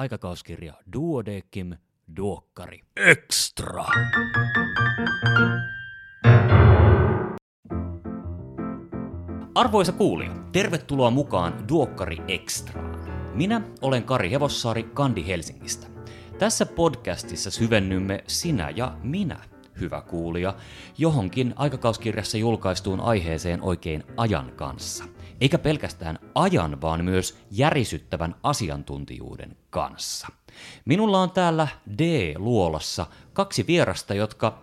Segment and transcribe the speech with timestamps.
[0.00, 1.76] aikakauskirja Duodekim
[2.16, 3.84] Duokkari Extra.
[9.54, 12.98] Arvoisa kuulija, tervetuloa mukaan Duokkari Extraan.
[13.34, 15.86] Minä olen Kari Hevossaari Kandi Helsingistä.
[16.38, 19.38] Tässä podcastissa syvennymme sinä ja minä,
[19.80, 20.54] hyvä kuulija,
[20.98, 25.04] johonkin aikakauskirjassa julkaistuun aiheeseen oikein ajan kanssa.
[25.40, 30.28] Eikä pelkästään ajan, vaan myös järisyttävän asiantuntijuuden kanssa.
[30.84, 34.58] Minulla on täällä D-luolassa kaksi vierasta, jotka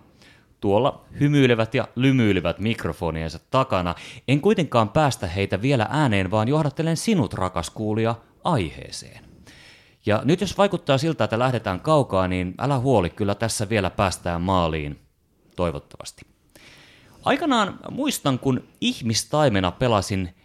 [0.62, 3.96] tuolla hymyilevät ja lymyilevät mikrofoniensa takana.
[4.28, 9.26] En kuitenkaan päästä heitä vielä ääneen, vaan johdattelen sinut, rakas kuulija, aiheeseen.
[10.06, 14.42] Ja nyt jos vaikuttaa siltä, että lähdetään kaukaa, niin älä huoli, kyllä tässä vielä päästään
[14.42, 15.00] maaliin,
[15.56, 16.22] toivottavasti.
[17.24, 20.37] Aikanaan muistan, kun ihmistaimena pelasin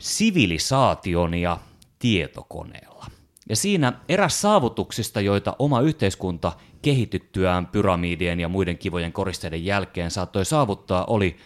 [0.00, 1.58] sivilisaationia
[1.98, 3.06] tietokoneella.
[3.48, 10.44] Ja siinä eräs saavutuksista, joita oma yhteiskunta kehityttyään pyramidien ja muiden kivojen koristeiden jälkeen saattoi
[10.44, 11.36] saavuttaa, oli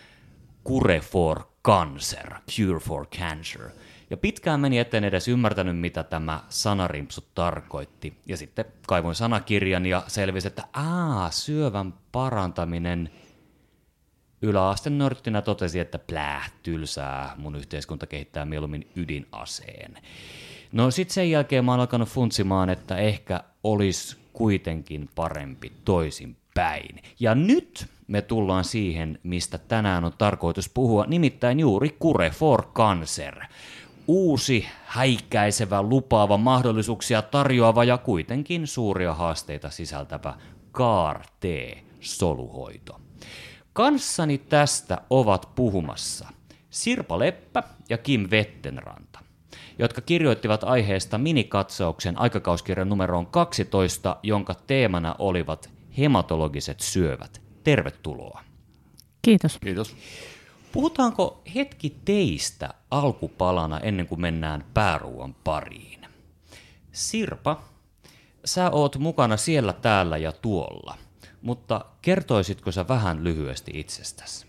[0.69, 3.71] Cure for Cancer, Cure for Cancer.
[4.11, 8.17] Ja pitkään meni eteen edes ymmärtänyt, mitä tämä sanarimpsu tarkoitti.
[8.27, 13.11] Ja sitten kaivoin sanakirjan ja selvisi, että aa, syövän parantaminen.
[14.45, 19.99] Yläasteen nörttinä totesi, että plää, tylsää, mun yhteiskunta kehittää mieluummin ydinaseen.
[20.73, 27.03] No sitten sen jälkeen mä oon alkanut funtsimaan, että ehkä olisi kuitenkin parempi toisin päin.
[27.21, 33.41] Ja nyt me tullaan siihen, mistä tänään on tarkoitus puhua, nimittäin juuri Cure for Cancer.
[34.07, 40.35] Uusi, häikäisevä, lupaava, mahdollisuuksia tarjoava ja kuitenkin suuria haasteita sisältävä
[40.73, 43.04] CAR-T-soluhoito.
[43.75, 46.29] Kanssani tästä ovat puhumassa
[46.71, 49.25] Sirpa Leppä ja Kim Vettenranta
[49.79, 57.43] jotka kirjoittivat aiheesta minikatsauksen aikakauskirjan numeroon 12, jonka teemana olivat hematologiset syövät.
[57.65, 58.41] Tervetuloa.
[59.23, 59.59] Kiitos.
[59.59, 59.97] Kiitos.
[60.73, 66.01] Puhutaanko hetki teistä alkupalana ennen kuin mennään pääruuan pariin?
[66.93, 67.63] Sirpa,
[68.45, 70.99] sä oot mukana siellä, täällä ja tuolla,
[71.45, 74.47] mutta kertoisitko sä vähän lyhyesti itsestäsi?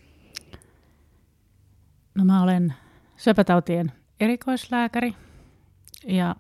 [2.16, 2.74] No mä olen
[3.18, 5.16] syöpätautien erikoislääkäri
[6.08, 6.36] ja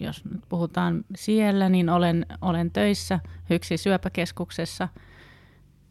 [0.00, 4.88] jos nyt puhutaan siellä, niin olen, olen töissä Hyksi syöpäkeskuksessa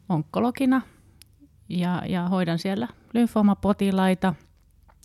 [0.09, 0.81] onkologina
[1.69, 4.33] ja, ja hoidan siellä lymfoomapotilaita.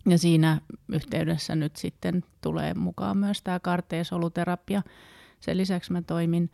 [0.05, 4.81] Ja siinä yhteydessä nyt sitten tulee mukaan myös tämä karteesoluterapia.
[5.39, 6.51] Sen lisäksi mä toimin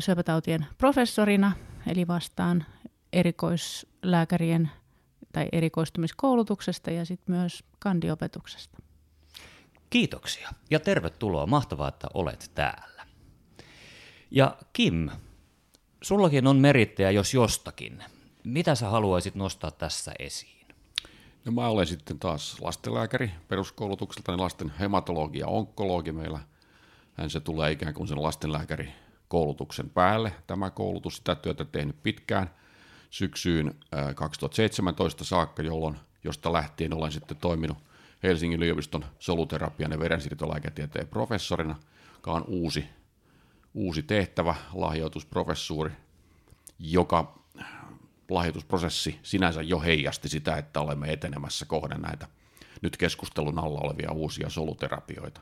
[0.00, 1.52] syöpätautien professorina,
[1.86, 2.66] eli vastaan
[3.12, 4.70] erikoislääkärien
[5.32, 8.78] tai erikoistumiskoulutuksesta ja sitten myös kandiopetuksesta.
[9.90, 11.46] Kiitoksia ja tervetuloa.
[11.46, 13.06] Mahtavaa, että olet täällä.
[14.30, 15.10] Ja Kim,
[16.02, 18.04] sullakin on merittejä jos jostakin.
[18.44, 20.66] Mitä sä haluaisit nostaa tässä esiin?
[21.44, 26.40] No mä olen sitten taas lastenlääkäri peruskoulutukselta, niin lasten hematologi ja onkologi meillä.
[27.14, 28.92] Hän se tulee ikään kuin sen lastenlääkäri
[29.32, 30.32] koulutuksen päälle.
[30.46, 32.50] Tämä koulutus, sitä työtä tehnyt pitkään
[33.10, 33.74] syksyyn
[34.14, 37.78] 2017 saakka, jolloin josta lähtien olen sitten toiminut
[38.22, 41.78] Helsingin yliopiston soluterapian ja verensiirtolääketieteen professorina,
[42.14, 42.84] joka on uusi,
[43.74, 45.90] uusi tehtävä, lahjoitusprofessuuri,
[46.78, 47.38] joka
[48.30, 52.28] lahjoitusprosessi sinänsä jo heijasti sitä, että olemme etenemässä kohden näitä
[52.82, 55.40] nyt keskustelun alla olevia uusia soluterapioita,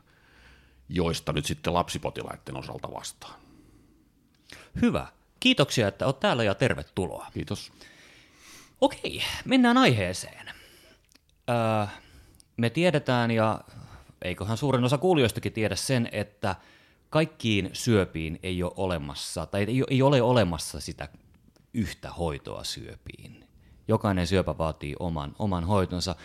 [0.89, 3.50] joista nyt sitten lapsipotilaiden osalta vastaan.
[4.81, 5.07] Hyvä.
[5.39, 7.27] Kiitoksia, että olet täällä ja tervetuloa.
[7.33, 7.71] Kiitos.
[8.81, 10.51] Okei, mennään aiheeseen.
[11.49, 11.85] Öö,
[12.57, 13.61] me tiedetään, ja
[14.21, 16.55] eiköhän suurin osa kuulijoistakin tiedä sen, että
[17.09, 21.07] kaikkiin syöpiin ei ole olemassa, tai ei, ei ole olemassa sitä
[21.73, 23.47] yhtä hoitoa syöpiin.
[23.87, 26.15] Jokainen syöpä vaatii oman, oman hoitonsa,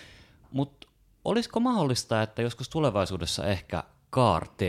[0.50, 0.86] mutta
[1.24, 4.62] olisiko mahdollista, että joskus tulevaisuudessa ehkä CAR-T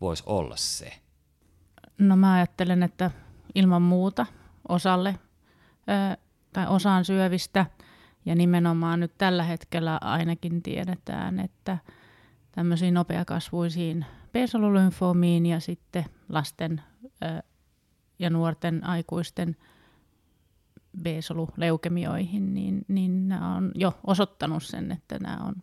[0.00, 0.92] voisi olla se?
[2.00, 3.10] No mä ajattelen, että
[3.54, 4.26] ilman muuta
[4.68, 5.18] osalle
[6.52, 7.66] tai osaan syövistä–
[8.24, 11.78] ja nimenomaan nyt tällä hetkellä ainakin tiedetään, että
[12.52, 16.82] tämmöisiin nopeakasvuisiin B-solulymfoomiin ja sitten lasten
[18.18, 19.56] ja nuorten aikuisten
[21.02, 25.54] B-soluleukemioihin, niin, niin nämä on jo osoittanut sen, että nämä on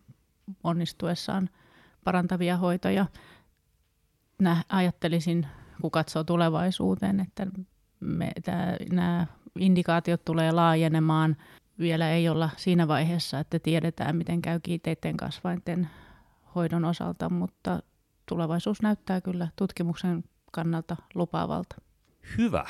[0.64, 1.50] onnistuessaan
[2.04, 3.06] parantavia hoitoja.
[4.38, 5.46] Nää ajattelisin,
[5.80, 7.46] kun katsoo tulevaisuuteen, että
[8.00, 9.26] me, tää, nämä
[9.58, 11.36] indikaatiot tulee laajenemaan–
[11.78, 15.90] vielä ei olla siinä vaiheessa, että tiedetään, miten käy kiiteiden kasvainten
[16.54, 17.82] hoidon osalta, mutta
[18.28, 21.76] tulevaisuus näyttää kyllä tutkimuksen kannalta lupaavalta.
[22.38, 22.66] Hyvä.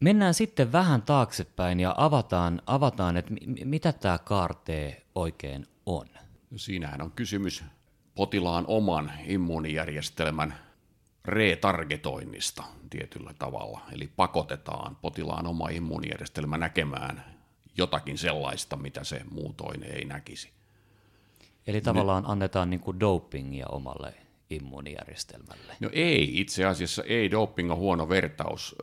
[0.00, 6.06] Mennään sitten vähän taaksepäin ja avataan, avataan että mi- mitä tämä kaartee oikein on.
[6.56, 7.64] Siinähän on kysymys
[8.14, 10.54] potilaan oman immuunijärjestelmän
[11.24, 13.80] retargetoinnista tietyllä tavalla.
[13.92, 17.24] Eli pakotetaan potilaan oma immuunijärjestelmä näkemään
[17.76, 20.50] jotakin sellaista, mitä se muutoin ei näkisi.
[21.66, 24.14] Eli tavallaan annetaan niin kuin dopingia omalle
[24.50, 25.76] immuunijärjestelmälle.
[25.80, 27.30] No ei, itse asiassa ei.
[27.30, 28.76] Doping on huono vertaus.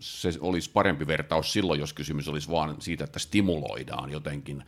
[0.00, 4.64] Se olisi parempi vertaus silloin, jos kysymys olisi vain siitä, että stimuloidaan jotenkin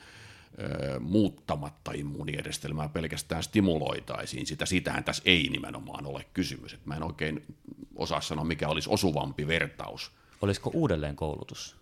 [1.00, 4.66] muuttamatta immuunijärjestelmää pelkästään stimuloitaisiin sitä.
[4.66, 6.74] Sitähän tässä ei nimenomaan ole kysymys.
[6.74, 7.42] Et mä en oikein
[7.96, 10.12] osaa sanoa, mikä olisi osuvampi vertaus.
[10.42, 11.76] Olisiko uudelleen koulutus?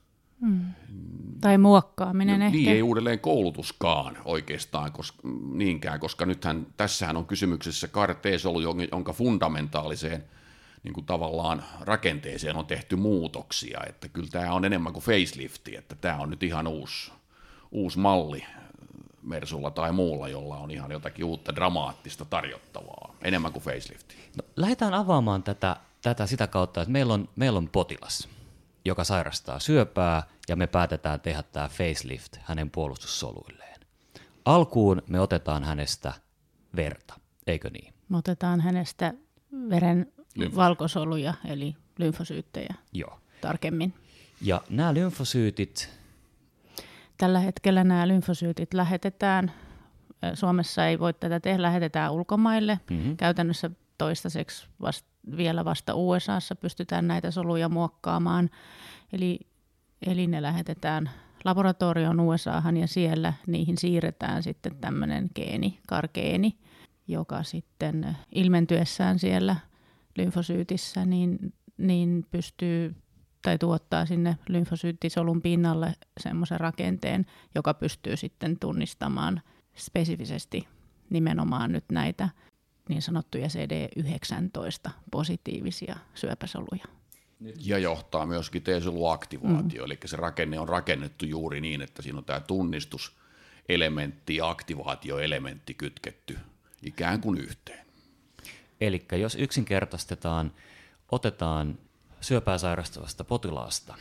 [1.41, 2.57] Tai muokkaaminen no, ehkä.
[2.57, 8.61] Niin ei uudelleen koulutuskaan oikeastaan koska, niinkään, koska nythän tässähän on kysymyksessä CAR-T-solu,
[8.93, 10.25] jonka fundamentaaliseen
[10.83, 15.95] niin kuin tavallaan rakenteeseen on tehty muutoksia, että kyllä tämä on enemmän kuin facelifti, että
[15.95, 17.13] tämä on nyt ihan uusi,
[17.71, 18.45] uusi malli
[19.29, 24.15] Mersulla tai muulla, jolla on ihan jotakin uutta dramaattista tarjottavaa, enemmän kuin facelifti.
[24.37, 28.29] No, lähdetään avaamaan tätä, tätä sitä kautta, että meillä on, meillä on potilas,
[28.85, 33.81] joka sairastaa syöpää, ja me päätetään tehdä tämä facelift hänen puolustussoluilleen.
[34.45, 36.13] Alkuun me otetaan hänestä
[36.77, 37.15] verta,
[37.47, 37.95] eikö niin?
[38.09, 39.15] Me otetaan hänestä
[39.71, 43.21] veren Lymfos- valkosoluja, eli lymfosyyttejä Joo.
[43.41, 43.95] tarkemmin.
[44.41, 45.98] Ja nämä lymfosyytit,
[47.19, 49.53] Tällä hetkellä nämä lymfosyytit lähetetään,
[50.35, 52.81] Suomessa ei voi tätä tehdä, lähetetään ulkomaille.
[52.91, 53.13] Mhm.
[53.17, 55.07] Käytännössä toistaiseksi vast,
[55.37, 58.51] vielä vasta USAssa pystytään näitä soluja muokkaamaan.
[59.13, 59.41] Eli,
[60.07, 61.11] eli ne lähetetään
[61.45, 66.59] laboratorioon USAhan ja siellä niihin siirretään sitten tämmöinen geeni, kargeeni,
[67.09, 69.57] joka sitten ilmentyessään siellä
[70.17, 71.39] lymfosyytissä niin,
[71.77, 72.95] niin pystyy
[73.43, 79.43] tai tuottaa sinne lymfosyyttisolun pinnalle semmoisen rakenteen, joka pystyy sitten tunnistamaan
[79.77, 80.69] spesifisesti
[81.11, 82.29] nimenomaan nyt näitä
[82.89, 86.85] niin sanottuja CD19 positiivisia syöpäsoluja.
[87.57, 89.87] Ja johtaa myöskin T-soluaktivaatio, mm.
[89.87, 96.39] eli se rakenne on rakennettu juuri niin, että siinä on tämä tunnistuselementti ja aktivaatioelementti kytketty
[96.83, 97.87] ikään kuin yhteen.
[98.81, 100.53] eli jos yksinkertaistetaan,
[101.13, 101.79] otetaan
[102.21, 103.95] syöpää sairastavasta potilaasta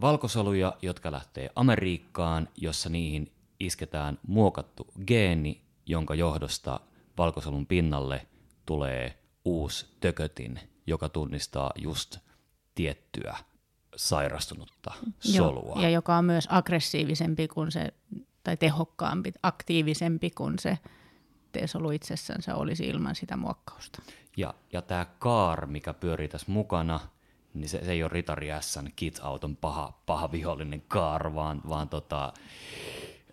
[0.00, 6.80] valkosoluja, jotka lähtee Amerikkaan, jossa niihin isketään muokattu geeni, jonka johdosta
[7.18, 8.26] valkosolun pinnalle
[8.66, 12.18] tulee uusi tökötin, joka tunnistaa just
[12.74, 13.36] tiettyä
[13.96, 15.72] sairastunutta solua.
[15.74, 17.94] Joo, ja joka on myös aggressiivisempi kuin se,
[18.44, 20.78] tai tehokkaampi, aktiivisempi kuin se
[21.52, 24.02] T-solu itsessänsä olisi ilman sitä muokkausta.
[24.36, 27.00] Ja, ja tämä kaar, mikä pyörii tässä mukana,
[27.54, 32.32] niin se, se ei ole Ritari S:n Kit-auton paha, paha vihollinen kaar, vaan, vaan tota,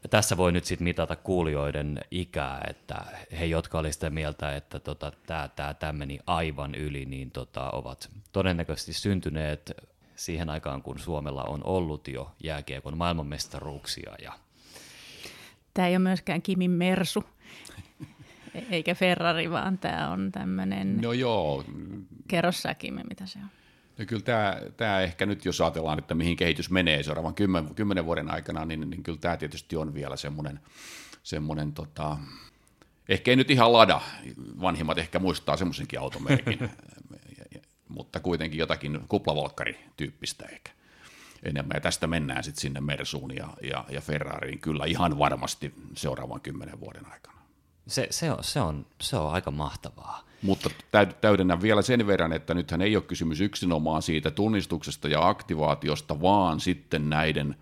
[0.09, 3.05] tässä voi nyt sitten mitata kuulijoiden ikää, että
[3.39, 7.71] he, jotka olivat sitä mieltä, että tota, tämä tää, tää meni aivan yli, niin tota,
[7.71, 9.71] ovat todennäköisesti syntyneet
[10.15, 14.15] siihen aikaan, kun Suomella on ollut jo jääkiekon maailmanmestaruuksia.
[14.21, 14.33] Ja
[15.73, 17.23] Tämä ei ole myöskään Kimin Mersu,
[18.53, 21.63] e- eikä Ferrari, vaan tämä on tämmöinen, No joo,
[22.27, 23.58] kerro sä Kimi, mitä se on.
[23.99, 28.05] Ja kyllä tämä, tämä ehkä nyt, jos ajatellaan, että mihin kehitys menee seuraavan kymmenen, kymmenen
[28.05, 30.59] vuoden aikana, niin, niin kyllä tämä tietysti on vielä semmoinen,
[31.23, 32.17] semmoinen tota,
[33.09, 34.01] ehkä ei nyt ihan lada,
[34.61, 36.59] vanhimmat ehkä muistaa semmoisenkin automerkin,
[37.87, 40.71] mutta kuitenkin jotakin kuplavolkkari-tyyppistä ehkä
[41.43, 41.75] enemmän.
[41.75, 46.79] Ja tästä mennään sitten sinne Mersuun ja, ja, ja Ferrariin kyllä ihan varmasti seuraavan kymmenen
[46.79, 47.38] vuoden aikana.
[47.87, 50.23] Se, se, on, se, on, se on aika mahtavaa.
[50.41, 55.27] Mutta täy- täydennän vielä sen verran, että nythän ei ole kysymys yksinomaan siitä tunnistuksesta ja
[55.27, 57.55] aktivaatiosta, vaan sitten näiden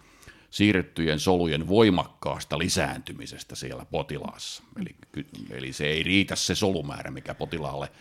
[0.50, 4.64] siirrettyjen solujen voimakkaasta lisääntymisestä siellä potilaassa.
[4.82, 4.96] Eli,
[5.50, 7.92] eli se ei riitä se solumäärä, mikä potilaalle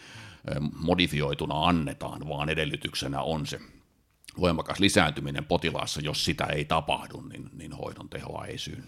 [0.72, 3.60] modifioituna annetaan, vaan edellytyksenä on se
[4.40, 6.00] voimakas lisääntyminen potilaassa.
[6.00, 8.84] Jos sitä ei tapahdu, niin, niin hoidon tehoa ei synny.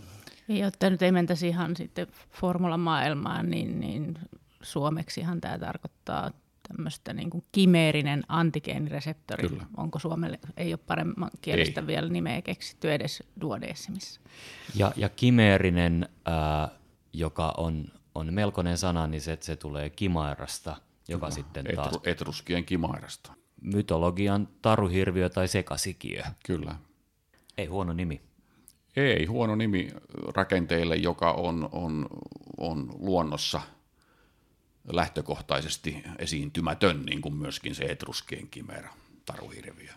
[0.48, 4.18] Ja jotta nyt ei mentäisi ihan sitten formulamaailmaan, niin, niin
[4.62, 6.30] suomeksihan tämä tarkoittaa
[6.68, 9.48] tämmöistä niin kuin kimeerinen antigeenireseptori.
[9.48, 9.66] Kyllä.
[9.76, 11.86] Onko Suomelle, ei ole paremman kielestä Ei.
[11.86, 14.20] vielä nimeä keksitty edes duodecimissa.
[14.74, 16.68] Ja, ja kimeerinen, ää,
[17.12, 20.76] joka on, on melkoinen sana, niin se, se tulee kimaerasta,
[21.08, 23.32] joka sitten taas Etru, etruskien kimairasta.
[23.60, 26.22] mytologian taruhirviö tai sekasikiö.
[26.46, 26.74] Kyllä.
[27.58, 28.27] Ei huono nimi.
[28.98, 29.88] Ei, huono nimi
[30.34, 32.06] rakenteelle, joka on, on,
[32.58, 33.60] on luonnossa
[34.92, 38.92] lähtökohtaisesti esiintymätön, niin kuin myöskin se etruskien kimera,
[39.26, 39.90] taruhirviö.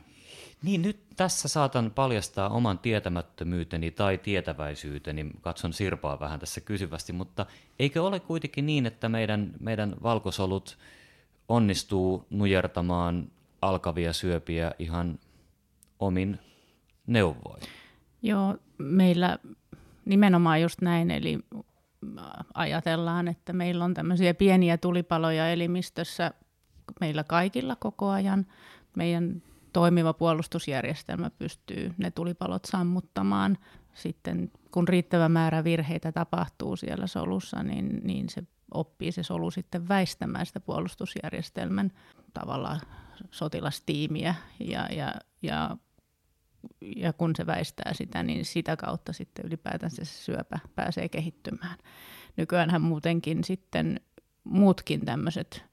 [0.63, 5.31] Niin nyt tässä saatan paljastaa oman tietämättömyyteni tai tietäväisyyteni.
[5.41, 7.46] Katson Sirpaa vähän tässä kysyvästi, mutta
[7.79, 10.77] eikö ole kuitenkin niin, että meidän, meidän valkosolut
[11.50, 13.31] onnistuu nujertamaan
[13.62, 15.20] alkavia syöpiä ihan
[16.00, 16.39] omin
[17.08, 17.62] neuvoin?
[18.22, 19.40] Joo, meillä
[20.06, 21.40] nimenomaan just näin, eli
[22.54, 26.32] ajatellaan, että meillä on tämmöisiä pieniä tulipaloja elimistössä
[27.00, 28.46] meillä kaikilla koko ajan.
[28.96, 29.42] Meidän
[29.74, 33.58] toimiva puolustusjärjestelmä pystyy ne tulipalot sammuttamaan.
[33.94, 39.88] Sitten kun riittävä määrä virheitä tapahtuu siellä solussa, niin, niin se oppii se solu sitten
[39.88, 41.92] väistämään sitä puolustusjärjestelmän
[42.34, 42.82] tavallaan
[43.32, 45.78] sotilastiimiä ja, ja, ja
[46.96, 51.77] ja kun se väistää sitä, niin sitä kautta sitten ylipäätään se syöpä pääsee kehittymään.
[52.38, 54.00] Nykyäänhän muutenkin sitten
[54.44, 55.65] muutkin tämmöiset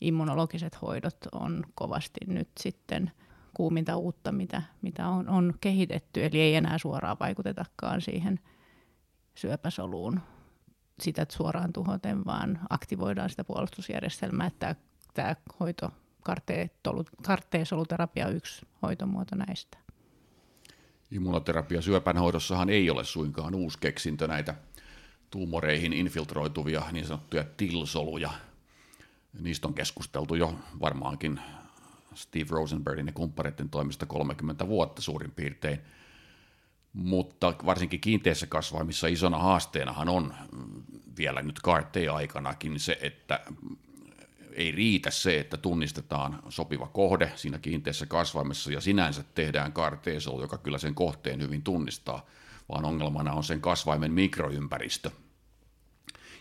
[0.00, 3.12] immunologiset hoidot on kovasti nyt sitten
[3.54, 8.40] kuuminta uutta, mitä, mitä on, on kehitetty, eli ei enää suoraan vaikutetakaan siihen
[9.34, 10.20] syöpäsoluun
[11.02, 14.76] sitä suoraan tuhoten, vaan aktivoidaan sitä puolustusjärjestelmää, että
[15.14, 15.90] tämä hoito,
[17.22, 19.83] karteesoluterapia on yksi hoitomuoto näistä.
[21.14, 24.54] Immunoterapia syöpänhoidossahan ei ole suinkaan uusi keksintö näitä
[25.30, 28.30] tuumoreihin infiltroituvia niin sanottuja tilsoluja.
[29.40, 31.40] Niistä on keskusteltu jo varmaankin
[32.14, 35.80] Steve Rosenbergin ja kumppareiden toimesta 30 vuotta suurin piirtein.
[36.92, 40.34] Mutta varsinkin kiinteissä kasvaimissa isona haasteenahan on
[41.18, 43.40] vielä nyt CAR-T-aikanakin se, että
[44.54, 50.58] ei riitä se, että tunnistetaan sopiva kohde siinä kiinteässä kasvaimessa ja sinänsä tehdään CAR-T-solu, joka
[50.58, 52.26] kyllä sen kohteen hyvin tunnistaa,
[52.68, 55.10] vaan ongelmana on sen kasvaimen mikroympäristö,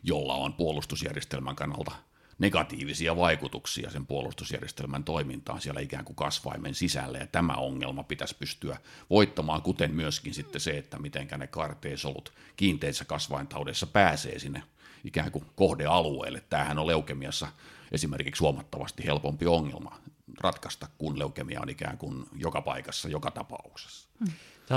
[0.04, 1.92] jolla on puolustusjärjestelmän kannalta
[2.40, 8.78] negatiivisia vaikutuksia sen puolustusjärjestelmän toimintaan siellä ikään kuin kasvaimen sisällä, ja tämä ongelma pitäisi pystyä
[9.10, 14.64] voittamaan, kuten myöskin sitten se, että miten ne karteesolut kiinteissä kasvaintaudeissa pääsee sinne
[15.04, 16.44] ikään kuin kohdealueelle.
[16.50, 17.48] Tämähän on leukemiassa
[17.94, 20.00] esimerkiksi huomattavasti helpompi ongelma
[20.42, 24.08] ratkaista, kun leukemia on ikään kuin joka paikassa, joka tapauksessa.
[24.20, 24.34] Hmm.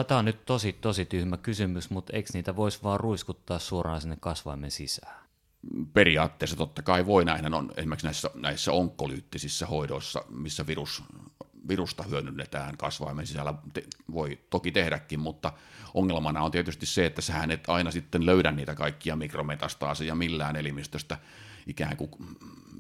[0.07, 4.17] Tämä on nyt tosi, tosi tyhmä kysymys, mutta eikö niitä voisi vaan ruiskuttaa suoraan sinne
[4.21, 5.27] kasvaimen sisään?
[5.93, 11.03] Periaatteessa totta kai voi, näin on esimerkiksi näissä, näissä onkolyyttisissä hoidoissa, missä virus,
[11.69, 13.83] virusta hyödynnetään kasvaimen sisällä, te,
[14.13, 15.53] voi toki tehdäkin, mutta
[15.95, 21.19] ongelmana on tietysti se, että sähän et aina sitten löydä niitä kaikkia mikrometastaaseja millään elimistöstä
[21.67, 22.11] ikään kuin,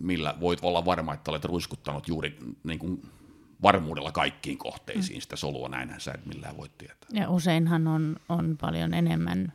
[0.00, 3.02] millä voit olla varma, että olet ruiskuttanut juuri niin kuin
[3.62, 7.08] varmuudella kaikkiin kohteisiin sitä solua, näinhän sä et millään voi tietää.
[7.12, 9.52] Ja useinhan on, on paljon enemmän,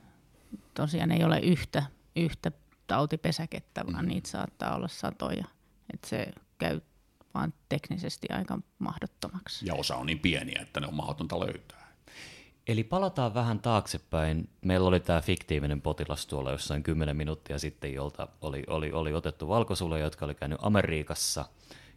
[0.73, 1.83] tosiaan ei ole yhtä,
[2.15, 2.51] yhtä
[2.87, 4.09] tautipesäkettä, vaan mm.
[4.09, 5.45] niitä saattaa olla satoja.
[5.93, 6.81] Että se käy
[7.33, 9.65] vaan teknisesti aika mahdottomaksi.
[9.65, 11.80] Ja osa on niin pieniä, että ne on mahdotonta löytää.
[12.67, 14.49] Eli palataan vähän taaksepäin.
[14.65, 19.47] Meillä oli tämä fiktiivinen potilas tuolla jossain 10 minuuttia sitten, jolta oli, oli, oli otettu
[19.47, 21.45] valkosuloja, jotka oli käynyt Amerikassa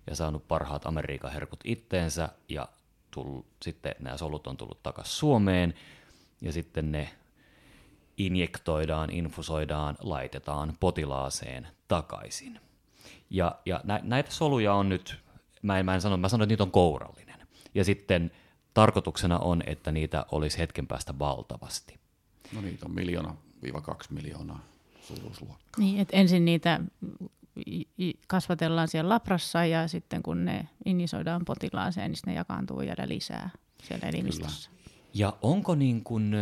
[0.07, 2.69] ja saanut parhaat Amerikan herkut itteensä ja
[3.11, 5.75] tull, sitten nämä solut on tullut takaisin Suomeen
[6.41, 7.11] ja sitten ne
[8.17, 12.61] injektoidaan, infusoidaan, laitetaan potilaaseen takaisin.
[13.31, 15.17] Ja, ja nä, näitä soluja on nyt,
[15.63, 17.47] mä en, mä en sano, mä sanon, että niitä on kourallinen.
[17.75, 18.31] Ja sitten
[18.75, 21.99] tarkoituksena on, että niitä olisi hetken päästä valtavasti.
[22.53, 24.65] No niitä on miljoona viiva kaksi miljoonaa
[25.03, 25.79] suuruusluokkaa.
[25.79, 26.81] Niin, että ensin niitä
[28.29, 33.51] kasvatellaan siellä labrassa ja sitten kun ne inisoidaan potilaaseen, niin ne jakaantuu vielä lisää
[33.83, 34.71] siellä elimistössä.
[34.71, 34.85] Kyllä.
[35.15, 36.35] Ja onko niin kuin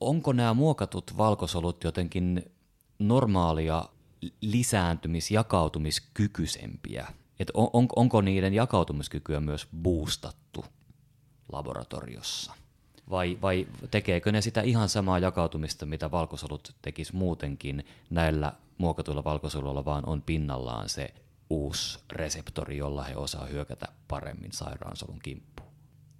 [0.00, 2.50] onko nämä muokatut valkosolut jotenkin
[2.98, 3.88] normaalia
[4.24, 7.06] lisääntymis- jakautumiskykyisempiä?
[7.38, 10.64] Et on, on, onko niiden jakautumiskykyä myös boostattu
[11.52, 12.52] laboratoriossa?
[13.10, 19.84] Vai, vai tekeekö ne sitä ihan samaa jakautumista, mitä valkosolut tekis muutenkin näillä muokatuilla valkosoluilla,
[19.84, 21.14] vaan on pinnallaan se
[21.50, 25.70] uusi reseptori, jolla he osaa hyökätä paremmin sairaansolun kimppuun?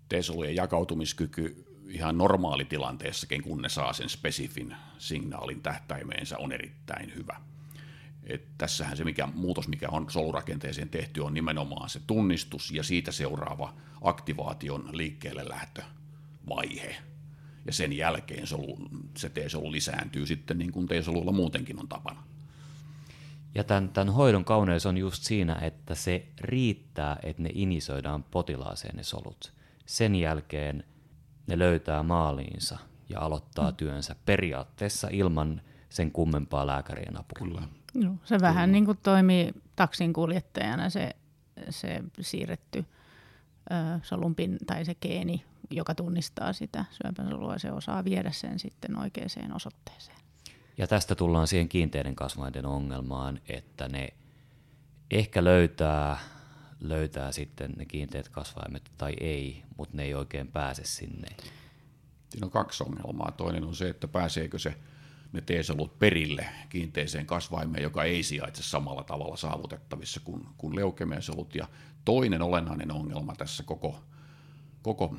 [0.08, 7.40] T-solujen jakautumiskyky ihan normaalitilanteessakin, kun ne saa sen spesifin signaalin tähtäimeensä, on erittäin hyvä.
[8.26, 13.12] Et tässähän se mikä, muutos, mikä on solurakenteeseen tehty, on nimenomaan se tunnistus ja siitä
[13.12, 16.96] seuraava aktivaation liikkeelle lähtövaihe.
[17.66, 18.78] Ja sen jälkeen solu,
[19.16, 22.22] se T-solu lisääntyy sitten niin kuin T-solulla muutenkin on tapana.
[23.54, 28.96] Ja tämän, tämän hoidon kauneus on just siinä, että se riittää, että ne inisoidaan potilaaseen
[28.96, 29.52] ne solut.
[29.86, 30.84] Sen jälkeen–
[31.46, 32.78] ne löytää maaliinsa
[33.08, 33.76] ja aloittaa mm.
[33.76, 37.46] työnsä periaatteessa ilman sen kummempaa lääkärien apua.
[37.48, 37.62] Kyllä.
[38.04, 41.10] No, se vähän niin kuin toimii taksin kuljettajana se,
[41.70, 42.84] se siirretty
[43.70, 49.52] ö, solunpin tai se geeni, joka tunnistaa sitä syöpäsolua, se osaa viedä sen sitten oikeaan
[49.54, 50.18] osoitteeseen.
[50.78, 54.08] Ja tästä tullaan siihen kiinteiden kasvaiden ongelmaan, että ne
[55.10, 56.18] ehkä löytää,
[56.80, 61.28] löytää sitten ne kiinteät kasvaimet tai ei, mutta ne ei oikein pääse sinne.
[62.28, 63.32] Siinä on kaksi ongelmaa.
[63.32, 64.74] Toinen on se, että pääseekö se
[65.36, 71.54] ne T-solut perille kiinteiseen kasvaimeen, joka ei sijaitse samalla tavalla saavutettavissa kuin, kuin leukemiasolut.
[71.54, 71.68] Ja
[72.04, 74.00] toinen olennainen ongelma tässä koko,
[74.82, 75.16] koko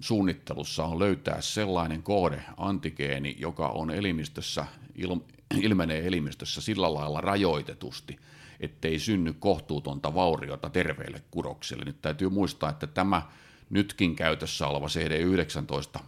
[0.00, 5.16] suunnittelussa on löytää sellainen kohde, antigeeni, joka on elimistössä, il,
[5.62, 8.18] ilmenee elimistössä sillä lailla rajoitetusti,
[8.60, 11.84] ettei synny kohtuutonta vauriota terveille kudoksille.
[11.84, 13.22] Nyt täytyy muistaa, että tämä
[13.70, 16.00] nytkin käytössä oleva CD19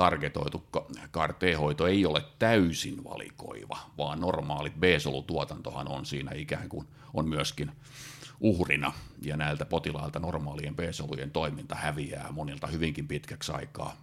[0.00, 0.66] targetoitu
[1.12, 7.72] CAR-T-hoito ei ole täysin valikoiva, vaan normaalit B-solutuotantohan on siinä ikään kuin on myöskin
[8.40, 8.92] uhrina,
[9.22, 13.96] ja näiltä potilailta normaalien B-solujen toiminta häviää monilta hyvinkin pitkäksi aikaa.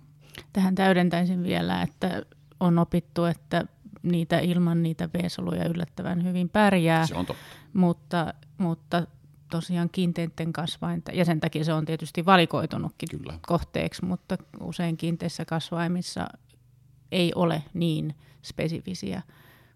[0.54, 2.22] Tähän täydentäisin vielä, että
[2.60, 3.66] on opittu, että
[4.04, 7.44] niitä ilman niitä B-soluja yllättävän hyvin pärjää, Se on totta.
[7.74, 9.08] mutta, mutta
[9.50, 13.40] tosiaan kiinteiden kasvainta, ja sen takia se on tietysti valikoitunutkin Kyllä.
[13.48, 16.28] kohteeksi, mutta usein kiinteissä kasvaimissa
[17.12, 19.22] ei ole niin spesifisiä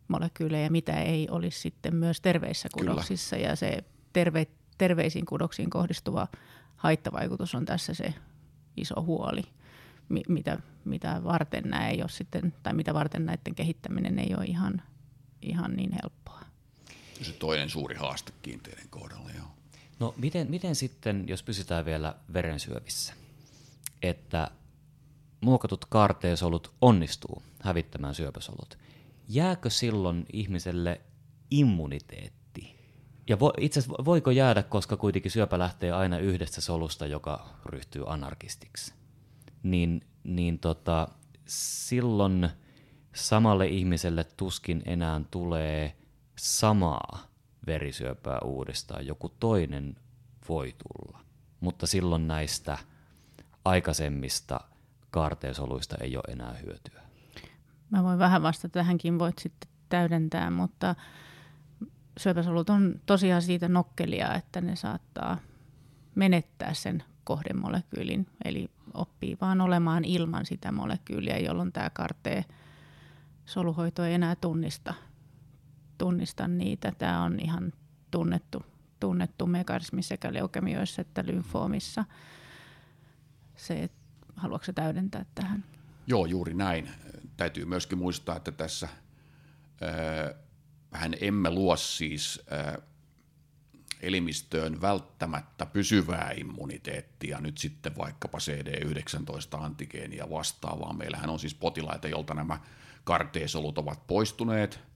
[0.07, 2.91] molekyylejä, mitä ei olisi sitten myös terveissä Kyllä.
[2.91, 4.47] kudoksissa, ja se terve,
[4.77, 6.27] terveisiin kudoksiin kohdistuva
[6.75, 8.13] haittavaikutus on tässä se
[8.77, 9.41] iso huoli,
[10.09, 14.45] mi- mitä, mitä varten nämä ei ole sitten, tai mitä varten näiden kehittäminen ei ole
[14.45, 14.81] ihan,
[15.41, 16.41] ihan niin helppoa.
[17.21, 19.47] Se toinen suuri haaste kiinteiden kohdalla, joo.
[20.01, 23.13] No miten, miten sitten, jos pysytään vielä verensyövissä,
[24.01, 24.51] että
[25.41, 28.77] muokatut kaarteesolut onnistuu hävittämään syöpäsolut,
[29.27, 31.01] jääkö silloin ihmiselle
[31.51, 32.75] immuniteetti?
[33.29, 38.03] Ja vo, itse asiassa voiko jäädä, koska kuitenkin syöpä lähtee aina yhdestä solusta, joka ryhtyy
[38.07, 38.93] anarkistiksi?
[39.63, 41.07] Niin, niin tota,
[41.45, 42.49] silloin
[43.15, 45.95] samalle ihmiselle tuskin enää tulee
[46.39, 47.30] samaa
[47.67, 49.05] verisyöpää uudestaan.
[49.05, 49.95] Joku toinen
[50.49, 51.19] voi tulla,
[51.59, 52.77] mutta silloin näistä
[53.65, 54.59] aikaisemmista
[55.11, 57.01] kaarteesoluista ei ole enää hyötyä.
[57.89, 60.95] Mä voin vähän vastata tähänkin, voit sitten täydentää, mutta
[62.17, 65.37] syöpäsolut on tosiaan siitä nokkelia, että ne saattaa
[66.15, 72.45] menettää sen kohdemolekyylin, eli oppii vaan olemaan ilman sitä molekyyliä, jolloin tämä kartee
[73.45, 74.93] soluhoito ei enää tunnista,
[76.01, 76.91] tunnista niitä.
[76.97, 77.73] Tämä on ihan
[78.11, 78.65] tunnettu,
[78.99, 82.05] tunnettu mekanismi sekä leukemioissa että lymfoomissa.
[83.55, 83.91] Se, et,
[84.35, 85.63] haluatko täydentää tähän?
[86.07, 86.89] Joo, juuri näin.
[87.37, 88.89] Täytyy myöskin muistaa, että tässä
[89.81, 90.33] ää,
[90.91, 92.77] hän emme luo siis ää,
[93.99, 100.93] elimistöön välttämättä pysyvää immuniteettia, nyt sitten vaikkapa CD19-antigeenia vastaavaa.
[100.93, 102.59] Meillähän on siis potilaita, jolta nämä
[103.03, 104.90] karteesolut ovat poistuneet,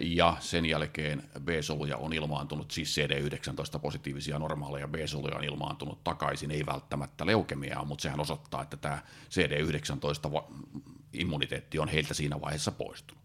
[0.00, 7.26] ja sen jälkeen B-soluja on ilmaantunut, siis CD19-positiivisia normaaleja B-soluja on ilmaantunut takaisin, ei välttämättä
[7.26, 13.24] leukemiaa, mutta sehän osoittaa, että tämä CD19-immuniteetti on heiltä siinä vaiheessa poistunut.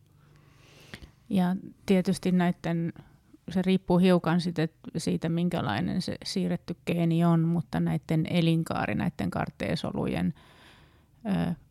[1.29, 2.93] Ja tietysti näiden,
[3.51, 10.33] se riippuu hiukan siitä, siitä, minkälainen se siirretty geeni on, mutta näiden elinkaari, näiden karteesolujen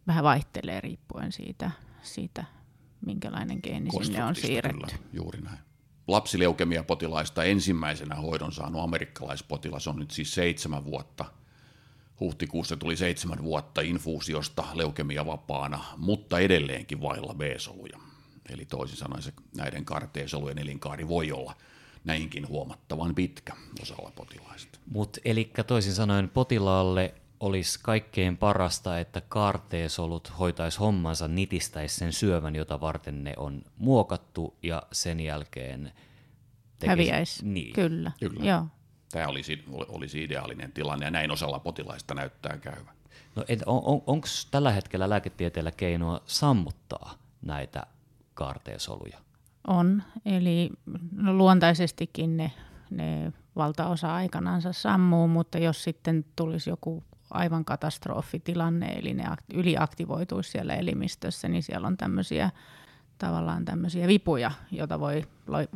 [0.06, 1.70] vähän vaihtelee riippuen siitä,
[2.02, 2.44] siitä
[3.06, 4.86] minkälainen geeni sinne on siirretty.
[4.86, 5.58] Kyllä, juuri näin.
[6.08, 11.24] Lapsileukemia-potilaista ensimmäisenä hoidon saanut amerikkalaispotilas on nyt siis seitsemän vuotta.
[12.20, 17.98] Huhtikuussa tuli seitsemän vuotta infuusiosta leukemia vapaana, mutta edelleenkin vailla B-soluja.
[18.50, 21.54] Eli toisin sanoen se, näiden karteesolujen elinkaari voi olla
[22.04, 24.78] näinkin huomattavan pitkä osalla potilaista.
[24.90, 27.14] Mutta eli toisin sanoen potilaalle
[27.44, 34.56] olisi kaikkein parasta, että kaarteesolut hoitaisi hommansa, nitistäisi sen syövän, jota varten ne on muokattu,
[34.62, 35.92] ja sen jälkeen
[36.78, 36.86] tekisi...
[36.86, 37.72] Häviäisi, niin.
[37.72, 38.12] kyllä.
[38.20, 38.44] Kyllä.
[38.44, 38.66] Joo.
[39.12, 42.94] Tämä olisi, olisi ideaalinen tilanne, ja näin osalla potilaista näyttää käyvän.
[43.36, 47.86] No, on, on, Onko tällä hetkellä lääketieteellä keinoa sammuttaa näitä
[48.34, 49.18] kaarteesoluja?
[49.66, 50.70] On, eli
[51.12, 52.52] no, luontaisestikin ne,
[52.90, 57.04] ne valtaosa aikanansa sammuu, mutta jos sitten tulisi joku
[57.34, 62.50] aivan katastrofitilanne, eli ne yliaktivoituisi siellä elimistössä, niin siellä on tämmöisiä
[63.18, 65.22] tavallaan tämmöisiä vipuja, joita voi,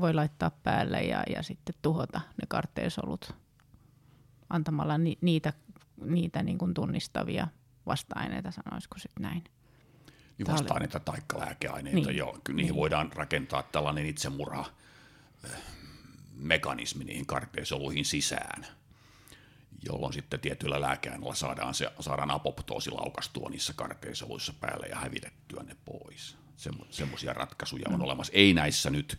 [0.01, 3.35] voi laittaa päälle ja, ja sitten tuhota ne kartteesolut
[4.51, 5.53] antamalla ni, niitä,
[6.05, 7.49] niitä niin kuin tunnistavia
[7.87, 9.45] vasta-aineita, sanoisiko sitten näin.
[10.39, 12.17] Niin vasta-aineita tai lääkeaineita, niin.
[12.17, 12.39] joo.
[12.49, 12.75] Niihin niin.
[12.75, 14.65] voidaan rakentaa tällainen itsemurha
[16.37, 18.67] mekanismi niihin karteisoluihin sisään,
[19.85, 25.77] jolloin sitten tietyllä lääkeaineella saadaan, se, saadaan apoptoosi laukastua niissä karteisoluissa päälle ja hävitettyä ne
[25.85, 26.37] pois.
[26.91, 28.01] Semmoisia ratkaisuja on mm.
[28.05, 28.33] olemassa.
[28.33, 29.19] Ei näissä nyt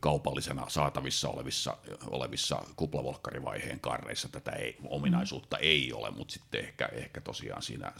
[0.00, 7.20] kaupallisena saatavissa olevissa, olevissa kuplavolkkarivaiheen karreissa tätä ei, ominaisuutta ei ole, mutta sitten ehkä, ehkä
[7.20, 7.92] tosiaan siinä,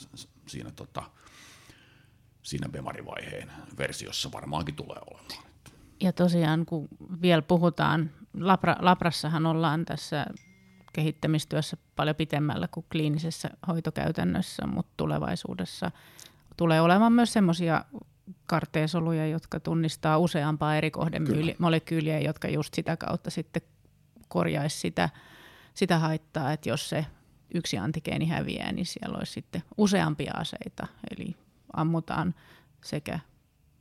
[0.46, 1.02] siinä, tota,
[2.42, 5.44] siinä Bemari-vaiheen versiossa varmaankin tulee olemaan.
[6.00, 6.88] Ja tosiaan, kun
[7.22, 8.10] vielä puhutaan,
[8.40, 10.26] Labra, Labrassahan ollaan tässä
[10.96, 15.90] kehittämistyössä paljon pitemmällä kuin kliinisessä hoitokäytännössä, mutta tulevaisuudessa
[16.56, 17.84] tulee olemaan myös semmoisia
[18.46, 23.62] karteesoluja, jotka tunnistaa useampaa eri kohdemolekyyliä, jotka just sitä kautta sitten
[24.28, 25.08] korjaisi sitä,
[25.74, 27.06] sitä haittaa, että jos se
[27.54, 31.36] yksi antigeeni häviää, niin siellä olisi sitten useampia aseita, eli
[31.72, 32.34] ammutaan
[32.84, 33.20] sekä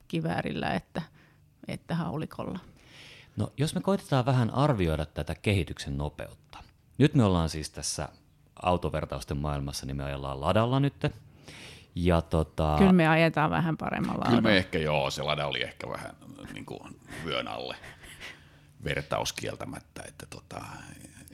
[0.08, 1.02] kiväärillä että,
[1.68, 2.60] että haulikolla.
[3.38, 6.65] No, jos me koitetaan vähän arvioida tätä kehityksen nopeutta.
[6.98, 8.10] Nyt me ollaan siis tässä
[8.62, 10.94] autovertausten maailmassa, niin me ajellaan ladalla nyt,
[11.96, 12.76] ja tota...
[12.78, 16.16] Kyllä me ajetaan vähän paremmalla Kyllä me ehkä joo, se lada oli ehkä vähän
[16.54, 17.76] niin kuin vyön alle
[18.84, 20.04] vertaus kieltämättä.
[20.08, 20.62] Että tota,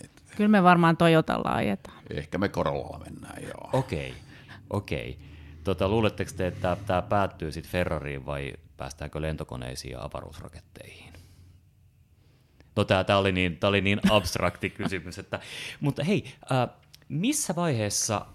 [0.04, 0.12] et...
[0.36, 2.04] Kyllä me varmaan Toyotalla ajetaan.
[2.10, 3.70] Ehkä me Corollalla mennään, joo.
[3.74, 4.22] Okei, okay.
[4.70, 5.10] okei.
[5.10, 5.32] Okay.
[5.64, 11.11] Tota, luuletteko te, että tämä päättyy sitten Ferrariin vai päästäänkö lentokoneisiin ja avaruusraketteihin?
[12.76, 15.40] No tämä oli, niin, oli niin abstrakti kysymys, että,
[15.80, 16.70] mutta hei, äh,
[17.10, 18.26] missä vaiheessa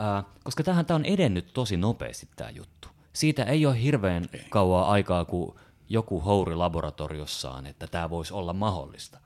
[0.00, 2.88] Äh, koska tähän tämä on edennyt tosi nopeasti tämä juttu.
[3.12, 5.56] Siitä ei ole hirveän kauaa aikaa, kun
[5.88, 9.20] joku houri laboratoriossaan, että tämä voisi olla mahdollista.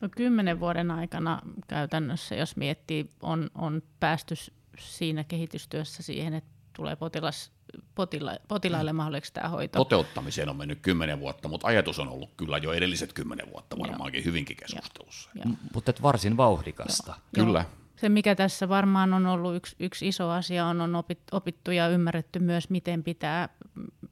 [0.00, 4.34] No kymmenen vuoden aikana käytännössä, jos miettii, on, on päästy
[4.78, 7.52] siinä kehitystyössä siihen, että tulee potilas,
[7.94, 8.96] potila, potilaille mm.
[8.96, 9.78] mahdolliseksi tämä hoito.
[9.78, 14.18] Toteuttamiseen on mennyt kymmenen vuotta, mutta ajatus on ollut kyllä jo edelliset kymmenen vuotta varmaankin
[14.18, 14.24] Joo.
[14.24, 15.30] hyvinkin keskustelussa.
[15.74, 17.14] Mutta varsin vauhdikasta.
[17.36, 17.46] Joo.
[17.46, 17.64] Kyllä.
[17.96, 22.38] Se, mikä tässä varmaan on ollut yksi, yksi iso asia, on, on opittu ja ymmärretty
[22.38, 23.48] myös, miten pitää,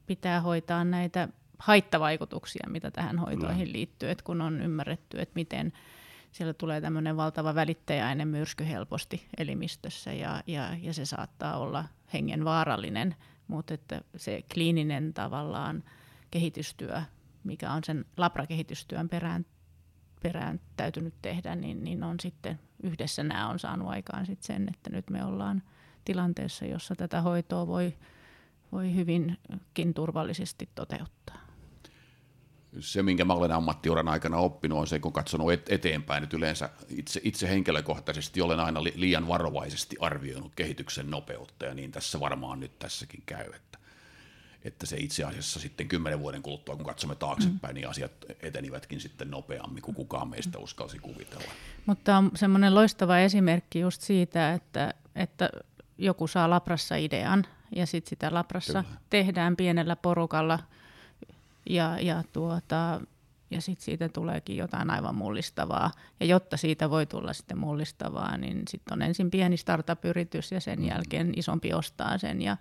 [0.05, 1.27] pitää hoitaa näitä
[1.59, 4.09] haittavaikutuksia, mitä tähän hoitoihin liittyy.
[4.09, 5.73] Et kun on ymmärretty, että miten
[6.31, 13.15] siellä tulee tämmöinen valtava välittäjäinen myrsky helposti elimistössä ja, ja, ja se saattaa olla hengenvaarallinen,
[13.53, 15.83] mutta että se kliininen tavallaan
[16.31, 17.01] kehitystyö,
[17.43, 19.45] mikä on sen labrakehitystyön perään,
[20.23, 24.89] perään täytynyt tehdä, niin, niin on sitten yhdessä nämä on saanut aikaan sit sen, että
[24.89, 25.63] nyt me ollaan
[26.05, 27.93] tilanteessa, jossa tätä hoitoa voi,
[28.71, 31.42] voi hyvinkin turvallisesti toteuttaa.
[32.79, 37.21] Se, minkä mä olen ammattiuran aikana oppinut, on se, kun katsonut eteenpäin, että yleensä itse,
[37.23, 43.23] itse henkilökohtaisesti olen aina liian varovaisesti arvioinut kehityksen nopeutta, ja niin tässä varmaan nyt tässäkin
[43.25, 43.73] käy, että
[44.63, 47.75] että se itse asiassa sitten kymmenen vuoden kuluttua, kun katsomme taaksepäin, mm.
[47.75, 51.51] niin asiat etenivätkin sitten nopeammin kuin kukaan meistä uskalsi kuvitella.
[51.85, 55.49] Mutta on semmoinen loistava esimerkki just siitä, että, että
[55.97, 58.99] joku saa labrassa idean ja sitten sitä labrassa Kyllä.
[59.09, 60.59] tehdään pienellä porukalla
[61.69, 63.01] ja, ja, tuota,
[63.51, 65.91] ja sitten siitä tuleekin jotain aivan mullistavaa.
[66.19, 70.79] Ja jotta siitä voi tulla sitten mullistavaa, niin sitten on ensin pieni startup-yritys ja sen
[70.79, 70.85] mm.
[70.85, 72.57] jälkeen isompi ostaa sen ja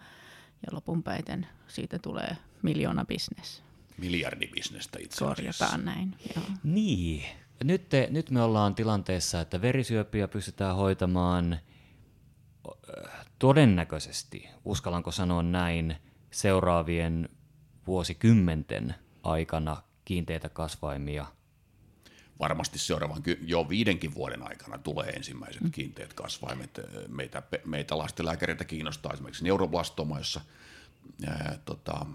[0.67, 3.63] ja lopunpäiten siitä tulee miljoona bisnes.
[3.97, 5.35] Miljardibisnestä itse asiassa.
[5.35, 6.45] Korjataan näin, joo.
[6.65, 7.25] Niin.
[7.65, 11.59] Nyt, te, nyt me ollaan tilanteessa, että verisyöpiä pystytään hoitamaan
[13.39, 15.97] todennäköisesti, uskallanko sanoa näin,
[16.31, 17.29] seuraavien
[17.87, 21.27] vuosikymmenten aikana kiinteitä kasvaimia–
[22.43, 25.71] varmasti seuraavan jo viidenkin vuoden aikana tulee ensimmäiset mm.
[25.71, 26.81] kiinteät kasvaimet.
[27.09, 30.41] Meitä, meitä lastenlääkäreitä kiinnostaa esimerkiksi neuroblastoma, jossa
[31.27, 32.07] ää, tota,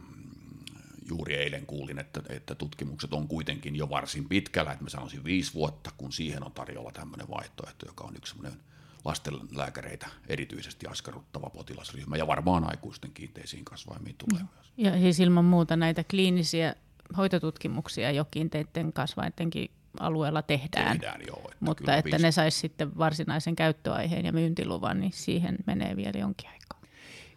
[1.10, 5.54] juuri eilen kuulin, että, että tutkimukset on kuitenkin jo varsin pitkällä, että mä sanoisin viisi
[5.54, 8.60] vuotta, kun siihen on tarjolla tämmöinen vaihtoehto, joka on yksi semmoinen
[9.06, 14.50] lastenlääkäreitä erityisesti askarruttava potilasryhmä, ja varmaan aikuisten kiinteisiin kasvaimiin tulee mm.
[14.56, 14.72] myös.
[14.78, 16.76] Ja siis ilman muuta näitä kliinisiä
[17.18, 21.00] hoitotutkimuksia jo kiinteiden kasvaidenkin alueella tehdään.
[21.00, 22.22] tehdään joo, että Mutta että piis...
[22.22, 26.82] ne saisi sitten varsinaisen käyttöaiheen ja myyntiluvan, niin siihen menee vielä jonkin aikaa.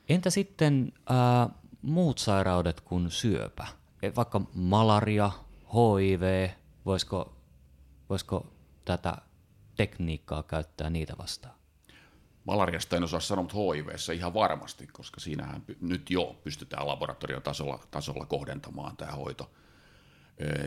[0.09, 3.66] Entä sitten äh, muut sairaudet kuin syöpä?
[4.03, 5.31] E, vaikka malaria,
[5.75, 6.49] HIV,
[6.87, 7.37] voisiko,
[8.09, 8.53] voisiko
[8.85, 9.16] tätä
[9.81, 11.55] tekniikkaa käyttää niitä vastaan?
[12.45, 18.27] Malariasta en osaa sanoa, mutta HIVssä ihan varmasti, koska siinähän nyt jo pystytään laboratoriotasolla tasolla
[18.27, 19.51] kohdentamaan tämä hoito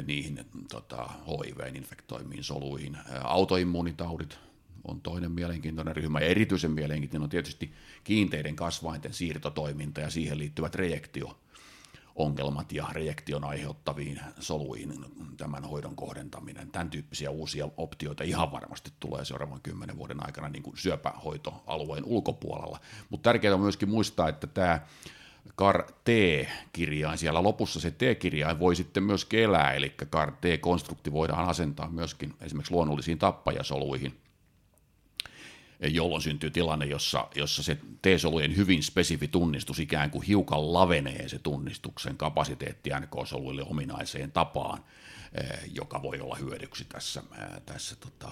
[0.05, 2.97] niihin tota, HIV-infektoimiin soluihin.
[3.23, 4.39] Autoimmuunitaudit
[4.83, 7.73] on toinen mielenkiintoinen ryhmä, ja erityisen mielenkiintoinen on tietysti
[8.03, 11.39] kiinteiden kasvainten siirtotoiminta ja siihen liittyvät rejektio
[12.15, 15.05] ongelmat ja reaktion aiheuttaviin soluihin
[15.37, 16.71] tämän hoidon kohdentaminen.
[16.71, 22.79] Tämän tyyppisiä uusia optioita ihan varmasti tulee seuraavan kymmenen vuoden aikana niin kuin syöpähoitoalueen ulkopuolella.
[23.09, 24.79] Mutta tärkeää on myöskin muistaa, että tämä
[25.57, 31.89] CAR T-kirjain, siellä lopussa se T-kirjain voi sitten myös elää, eli CAR T-konstrukti voidaan asentaa
[31.89, 34.17] myöskin esimerkiksi luonnollisiin tappajasoluihin,
[35.87, 41.39] jolloin syntyy tilanne, jossa, jossa se T-solujen hyvin spesifi tunnistus ikään kuin hiukan lavenee se
[41.39, 44.85] tunnistuksen kapasiteetti NK-soluille ominaiseen tapaan,
[45.33, 48.31] eh, joka voi olla hyödyksi tässä, eh, tässä tota,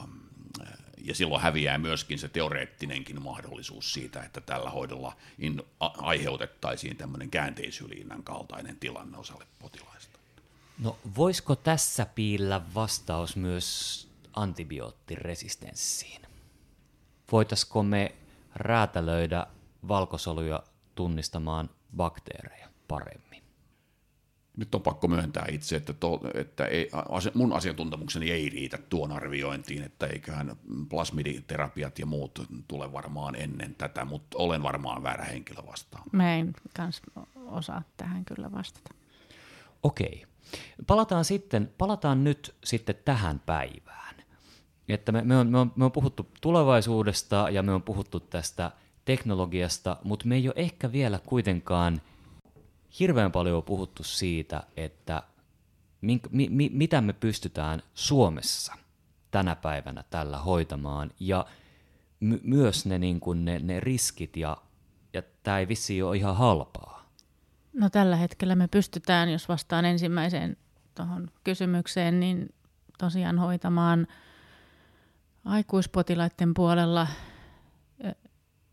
[0.62, 0.68] eh,
[1.04, 7.30] ja silloin häviää myöskin se teoreettinenkin mahdollisuus siitä, että tällä hoidolla in, a, aiheutettaisiin tämmöinen
[7.30, 10.20] käänteisyliinnän kaltainen tilanne osalle potilaista.
[10.80, 16.31] No voisiko tässä piillä vastaus myös antibioottiresistenssiin?
[17.32, 18.16] Voitaisiko me
[18.56, 19.48] räätälöidä
[19.88, 20.64] valkosoluja
[20.96, 23.44] tunnistamaan bakteereja paremmin?
[24.58, 26.90] Nyt on pakko myöntää itse, että, to, että ei,
[27.34, 30.56] mun asiantuntemukseni ei riitä tuon arviointiin, että eiköhän
[30.90, 36.04] plasmiditerapiat ja muut tule varmaan ennen tätä, mutta olen varmaan väärä henkilö vastaan.
[36.12, 37.02] Mä en kans
[37.46, 38.94] osaa tähän kyllä vastata.
[39.84, 40.26] Okei.
[40.88, 44.11] Palataan sitten, palataan nyt sitten tähän päivään.
[44.94, 48.72] Että me, me, on, me, on, me on puhuttu tulevaisuudesta ja me on puhuttu tästä
[49.06, 52.02] teknologiasta, mutta me ei ole ehkä vielä kuitenkaan
[53.00, 55.24] hirveän paljon puhuttu siitä, että
[56.02, 58.74] mink, mi, mi, mitä me pystytään Suomessa
[59.32, 61.46] tänä päivänä tällä hoitamaan ja
[62.20, 64.58] my, myös ne, niin kuin ne, ne riskit ja,
[65.14, 67.12] ja tämä ei vissi ole ihan halpaa.
[67.74, 70.58] No tällä hetkellä me pystytään, jos vastaan ensimmäiseen
[70.96, 72.54] tuohon kysymykseen, niin
[72.98, 74.08] tosiaan hoitamaan
[75.46, 77.08] aikuispotilaiden puolella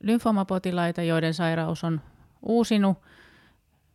[0.00, 2.00] lymfomapotilaita, joiden sairaus on
[2.42, 2.98] uusinut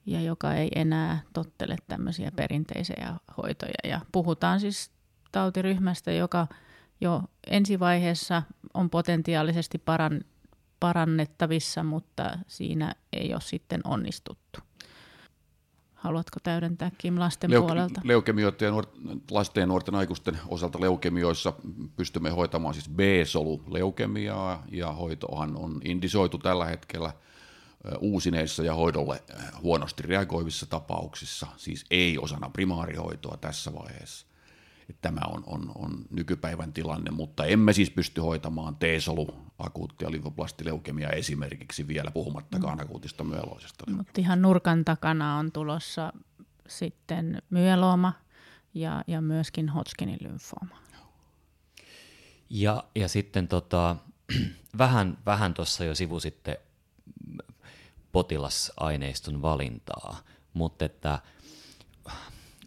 [0.06, 3.74] ja joka ei enää tottele tämmöisiä perinteisiä hoitoja.
[3.84, 4.92] Ja puhutaan siis
[5.32, 6.48] tautiryhmästä, joka
[7.02, 10.22] jo ensivaiheessa on potentiaalisesti paran,
[10.80, 14.60] parannettavissa, mutta siinä ei ole sitten onnistuttu.
[16.04, 18.02] Haluatko täydentää Kim lasten Leuke- puolelta?
[18.04, 21.54] Leukemioita ja nuor- lasten ja nuorten aikuisten osalta leukemioissa
[21.96, 27.14] pystymme hoitamaan siis B-solu-leukemiaa ja hoitohan on indisoitu tällä hetkellä
[28.00, 29.24] uusineissa ja hoidolle
[29.62, 34.28] huonosti reagoivissa tapauksissa, siis ei osana primaarihoitoa tässä vaiheessa.
[35.02, 41.88] Tämä on, on, on nykypäivän tilanne, mutta emme siis pysty hoitamaan T-solu akuuttia lymfoplastileukemia esimerkiksi
[41.88, 42.84] vielä, puhumattakaan mm.
[42.84, 43.92] akuutista myeloisesta.
[43.92, 46.14] Mutta ihan nurkan takana on tulossa
[46.68, 48.14] sitten myeloma
[48.74, 50.78] ja, ja myöskin Hodgkinin lymfooma.
[52.50, 53.96] Ja, ja sitten tota,
[54.78, 56.58] vähän, vähän tuossa jo sivu sitten
[58.12, 60.18] potilasaineiston valintaa,
[60.54, 61.20] mutta että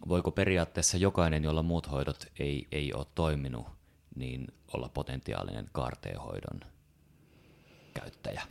[0.07, 3.67] voiko periaatteessa jokainen, jolla muut hoidot ei, ei ole toiminut,
[4.15, 6.59] niin olla potentiaalinen kaarteehoidon
[7.93, 8.41] käyttäjä?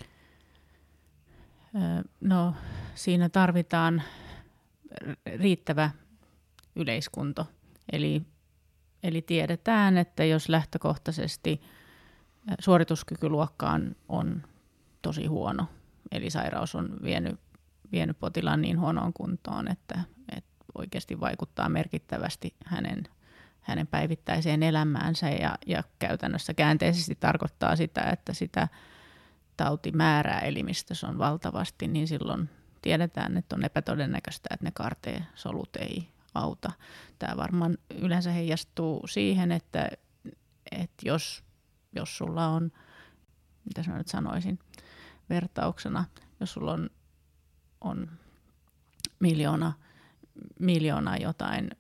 [2.20, 2.54] No
[2.94, 4.02] siinä tarvitaan
[5.36, 5.90] riittävä
[6.76, 7.46] yleiskunto.
[7.92, 8.22] Eli,
[9.02, 11.60] eli tiedetään, että jos lähtökohtaisesti
[12.58, 14.42] suorituskykyluokka on,
[15.02, 15.66] tosi huono,
[16.12, 17.40] eli sairaus on vienyt,
[17.92, 20.00] vienyt potilaan niin huonoon kuntoon, että
[20.78, 23.04] oikeasti vaikuttaa merkittävästi hänen,
[23.60, 28.68] hänen päivittäiseen elämäänsä ja, ja käytännössä käänteisesti tarkoittaa sitä, että sitä
[29.56, 32.50] tautimäärää elimistössä on valtavasti, niin silloin
[32.82, 36.72] tiedetään, että on epätodennäköistä, että ne karteesolut ei auta.
[37.18, 39.88] Tämä varmaan yleensä heijastuu siihen, että,
[40.72, 41.44] että jos,
[41.92, 42.72] jos sulla on,
[43.64, 44.58] mitä mä nyt sanoisin,
[45.30, 46.04] vertauksena,
[46.40, 46.90] jos sulla on,
[47.80, 48.10] on
[49.20, 49.72] miljoona,
[50.58, 51.70] miljoona jotain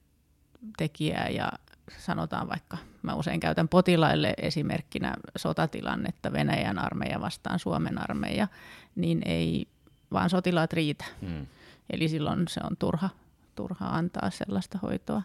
[0.76, 1.52] tekijää ja
[1.98, 8.48] sanotaan vaikka, mä usein käytän potilaille esimerkkinä sotatilannetta Venäjän armeija vastaan Suomen armeija,
[8.94, 9.68] niin ei
[10.12, 11.04] vaan sotilaat riitä.
[11.20, 11.46] Hmm.
[11.90, 13.10] Eli silloin se on turha,
[13.54, 15.22] turha antaa sellaista hoitoa.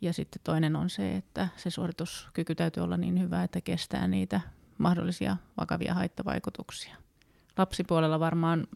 [0.00, 4.40] Ja sitten toinen on se, että se suorituskyky täytyy olla niin hyvä, että kestää niitä
[4.78, 6.96] mahdollisia vakavia haittavaikutuksia
[7.58, 8.66] lapsipuolella varmaan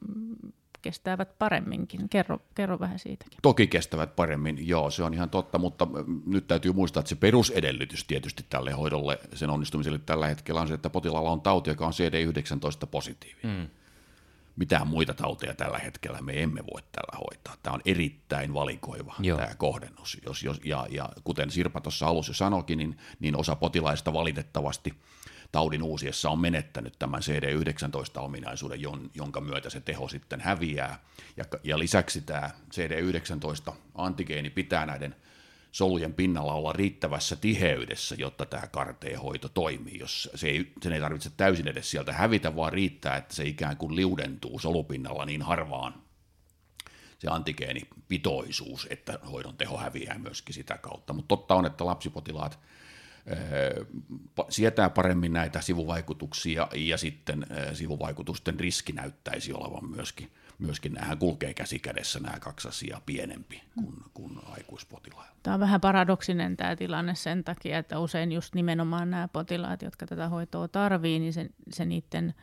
[0.83, 2.09] kestävät paremminkin.
[2.09, 3.39] Kerro, kerro vähän siitäkin.
[3.43, 5.89] Toki kestävät paremmin, joo, se on ihan totta, mutta
[6.27, 10.75] nyt täytyy muistaa, että se perusedellytys tietysti tälle hoidolle, sen onnistumiselle tällä hetkellä on se,
[10.75, 13.61] että potilaalla on tauti, joka on CD19 positiivinen.
[13.61, 13.69] Mm.
[14.57, 17.55] Mitään muita tauteja tällä hetkellä me emme voi tällä hoitaa.
[17.63, 19.39] Tämä on erittäin valikoiva Joo.
[19.39, 20.19] tämä kohdennus.
[20.27, 24.95] Jos, jos, ja, ja kuten Sirpa tuossa alussa sanoikin, niin, niin osa potilaista valitettavasti–
[25.53, 28.81] taudin uusiessa on menettänyt tämän CD19-ominaisuuden,
[29.15, 30.99] jonka myötä se teho sitten häviää.
[31.37, 35.17] Ja, ja lisäksi tämä CD19-antigeeni pitää näiden
[35.73, 39.99] solujen pinnalla olla riittävässä tiheydessä, jotta tämä karteehoito toimii.
[39.99, 43.77] Jos se ei, sen ei tarvitse täysin edes sieltä hävitä, vaan riittää, että se ikään
[43.77, 45.95] kuin liudentuu solupinnalla niin harvaan
[47.19, 51.13] se antigeenipitoisuus, että hoidon teho häviää myöskin sitä kautta.
[51.13, 52.59] Mutta totta on, että lapsipotilaat
[54.49, 61.79] sietää paremmin näitä sivuvaikutuksia ja sitten sivuvaikutusten riski näyttäisi olevan myöskin, myöskin nämähän kulkee käsi
[61.79, 65.33] kädessä nämä kaksi asiaa pienempi kuin, kuin aikuispotilailla.
[65.43, 70.07] Tämä on vähän paradoksinen tämä tilanne sen takia, että usein just nimenomaan nämä potilaat, jotka
[70.07, 72.35] tätä hoitoa tarvii, niin se, se niiden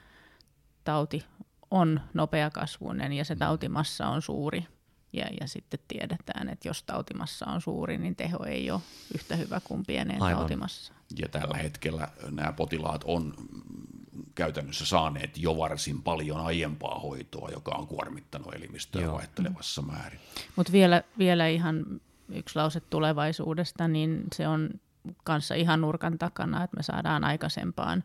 [0.83, 1.25] tauti
[1.71, 3.39] on nopeakasvuinen ja se mm.
[3.39, 4.65] tautimassa on suuri.
[5.13, 8.81] Ja, ja sitten tiedetään, että jos tautimassa on suuri, niin teho ei ole
[9.15, 10.39] yhtä hyvä kuin pieneen Aivan.
[10.39, 10.93] tautimassa.
[11.17, 13.33] Ja tällä hetkellä nämä potilaat on
[14.35, 19.13] käytännössä saaneet jo varsin paljon aiempaa hoitoa, joka on kuormittanut elimistöä Joo.
[19.13, 20.19] vaihtelevassa määrin.
[20.55, 21.85] Mutta vielä, vielä ihan
[22.29, 24.69] yksi lause tulevaisuudesta, niin se on
[25.23, 28.03] kanssa ihan nurkan takana, että me saadaan aikaisempaan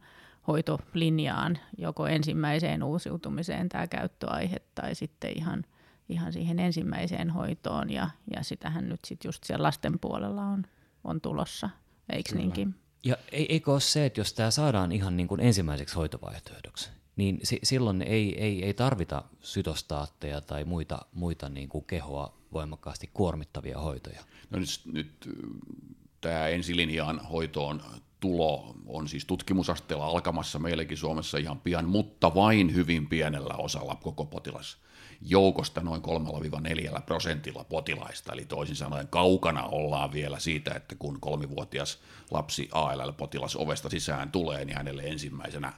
[0.49, 5.65] hoitolinjaan joko ensimmäiseen uusiutumiseen tämä käyttöaihe tai sitten ihan,
[6.09, 10.65] ihan siihen ensimmäiseen hoitoon ja, ja sitähän nyt sitten just siellä lasten puolella on,
[11.05, 11.71] on tulossa,
[12.13, 12.75] eikö niinkin?
[13.05, 17.61] Ja eikö ole se, että jos tämä saadaan ihan niin kuin ensimmäiseksi hoitovaihtoehdoksi, niin si-
[17.63, 24.21] silloin ei, ei, ei tarvita sytostaatteja tai muita, muita niin kuin kehoa voimakkaasti kuormittavia hoitoja.
[24.51, 25.29] No nyt, nyt
[26.21, 27.83] tämä ensilinjaan hoitoon
[28.21, 34.25] tulo on siis tutkimusasteella alkamassa meillekin Suomessa ihan pian, mutta vain hyvin pienellä osalla koko
[34.25, 34.77] potilas
[35.21, 36.03] joukosta noin
[36.97, 41.99] 3-4 prosentilla potilaista, eli toisin sanoen kaukana ollaan vielä siitä, että kun kolmivuotias
[42.31, 45.73] lapsi ALL-potilas ovesta sisään tulee, niin hänelle ensimmäisenä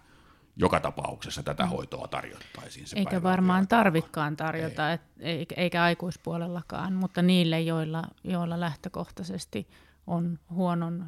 [0.57, 1.68] joka tapauksessa tätä mm.
[1.68, 2.87] hoitoa tarjottaisiin.
[2.87, 4.99] Se eikä varmaan tarvikkaan tarjota, Ei.
[5.42, 9.68] et, eikä aikuispuolellakaan, mutta niille, joilla, joilla lähtökohtaisesti
[10.07, 11.07] on huonon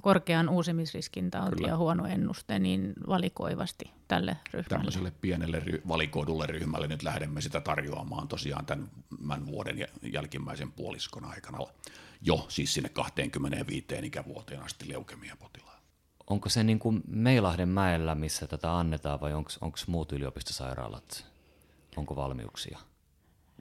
[0.00, 1.68] korkean uusimisriskin tauti Kyllä.
[1.68, 4.68] ja huono ennuste, niin valikoivasti tälle ryhmälle.
[4.68, 11.58] Tämmöiselle pienelle ry- valikoidulle ryhmälle nyt lähdemme sitä tarjoamaan tosiaan tämän vuoden jälkimmäisen puoliskon aikana
[12.20, 15.78] jo siis sinne 25 ikävuoteen asti leukemiapotilaan.
[16.30, 21.26] Onko se niin kuin Meilahden mäellä, missä tätä annetaan vai onko muut yliopistosairaalat,
[21.96, 22.78] onko valmiuksia?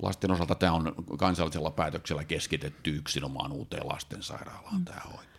[0.02, 4.86] Lasten osalta tämä on kansallisella päätöksellä keskitetty yksinomaan uuteen lastensairaalaan mm.
[4.86, 5.34] tämä hoito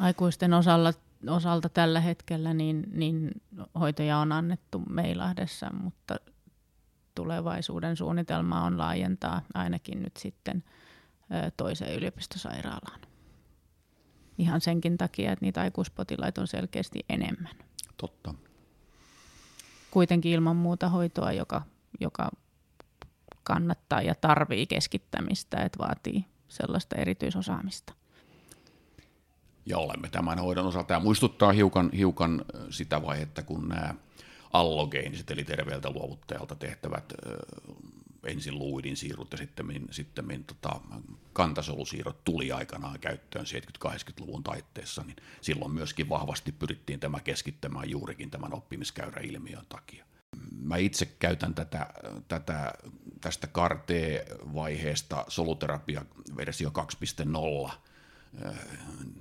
[0.00, 0.92] aikuisten osalla,
[1.28, 3.30] osalta tällä hetkellä niin, niin
[3.80, 6.16] hoitoja on annettu Meilahdessa, mutta
[7.14, 10.64] tulevaisuuden suunnitelma on laajentaa ainakin nyt sitten
[11.56, 13.00] toiseen yliopistosairaalaan.
[14.38, 17.54] Ihan senkin takia, että niitä aikuispotilaita on selkeästi enemmän.
[17.96, 18.34] Totta.
[19.90, 21.62] Kuitenkin ilman muuta hoitoa, joka,
[22.00, 22.30] joka
[23.42, 27.99] kannattaa ja tarvii keskittämistä, että vaatii sellaista erityisosaamista
[29.66, 30.86] ja olemme tämän hoidon osalta.
[30.86, 33.94] Tämä muistuttaa hiukan, hiukan sitä vaihetta, kun nämä
[34.52, 37.12] allogeeniset, eli terveeltä luovuttajalta tehtävät
[38.24, 40.80] ensin luidin siirrot ja sitten, sitten tota,
[41.32, 43.44] kantasolusiirrot tuli aikanaan käyttöön
[43.84, 50.04] 70-80-luvun taitteessa, niin silloin myöskin vahvasti pyrittiin tämä keskittämään juurikin tämän oppimiskäyräilmiön takia.
[50.62, 51.86] Mä itse käytän tätä,
[52.28, 52.72] tätä
[53.20, 56.04] tästä CAR-T-vaiheesta soluterapia
[56.36, 56.72] versio
[57.66, 57.72] 2.0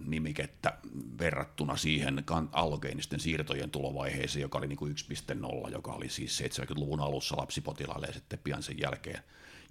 [0.05, 0.73] nimikettä
[1.19, 4.95] verrattuna siihen allogeenisten siirtojen tulovaiheeseen, joka oli niin kuin
[5.65, 9.23] 1.0, joka oli siis 70-luvun alussa lapsipotilaille ja sitten pian sen jälkeen,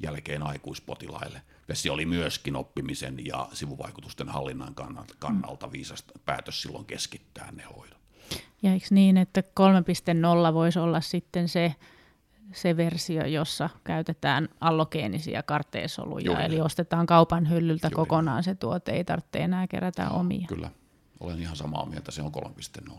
[0.03, 1.43] jälkeen aikuispotilaille.
[1.69, 7.63] Ja se oli myöskin oppimisen ja sivuvaikutusten hallinnan kannalta, kannalta viisas päätös silloin keskittää ne
[7.63, 7.99] hoidot.
[8.63, 11.75] Ja eikö niin, että 3.0 voisi olla sitten se,
[12.53, 16.45] se versio, jossa käytetään allogeenisia karteesoluja, Juuri.
[16.45, 17.95] eli ostetaan kaupan hyllyltä Juuri.
[17.95, 20.47] kokonaan se tuote, ei tarvitse enää kerätä Joo, omia.
[20.47, 20.71] Kyllä,
[21.21, 22.33] olen ihan samaa mieltä, se on
[22.89, 22.93] 3.0.